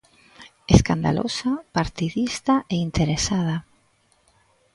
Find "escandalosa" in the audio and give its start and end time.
0.75-1.51